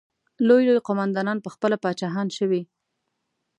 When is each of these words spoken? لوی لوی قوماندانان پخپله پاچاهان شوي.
لوی 0.47 0.63
لوی 0.67 0.79
قوماندانان 0.87 1.37
پخپله 1.45 1.77
پاچاهان 1.83 2.27
شوي. 2.37 2.61